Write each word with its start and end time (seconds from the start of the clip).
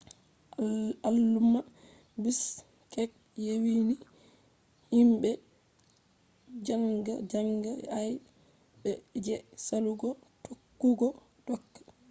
alumma 1.07 1.59
bishkek 2.21 3.11
yewini 3.45 3.95
himbe 4.93 5.29
zanga 6.65 7.13
zanga 7.31 7.71
aybe 7.99 8.91
je 9.25 9.35
salugo 9.65 10.09
tokkugo 10.43 11.07
doka 11.45 11.79